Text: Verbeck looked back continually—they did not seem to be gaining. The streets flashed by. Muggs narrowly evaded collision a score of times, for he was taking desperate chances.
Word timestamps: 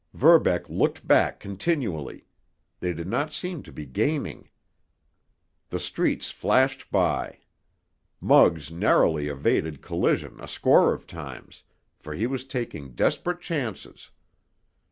Verbeck 0.15 0.67
looked 0.67 1.05
back 1.07 1.39
continually—they 1.39 2.91
did 2.91 3.05
not 3.07 3.31
seem 3.31 3.61
to 3.61 3.71
be 3.71 3.85
gaining. 3.85 4.49
The 5.69 5.79
streets 5.79 6.31
flashed 6.31 6.89
by. 6.89 7.41
Muggs 8.19 8.71
narrowly 8.71 9.27
evaded 9.27 9.83
collision 9.83 10.39
a 10.39 10.47
score 10.47 10.91
of 10.91 11.05
times, 11.05 11.63
for 11.99 12.15
he 12.15 12.25
was 12.25 12.45
taking 12.45 12.95
desperate 12.95 13.41
chances. 13.41 14.09